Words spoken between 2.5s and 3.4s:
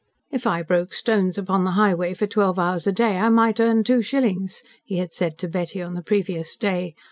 hours a day, I